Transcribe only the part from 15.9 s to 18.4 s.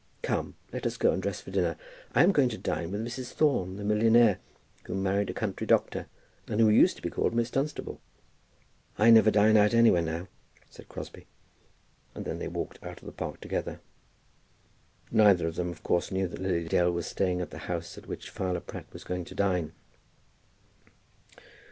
knew that Lily Dale was staying at the house at which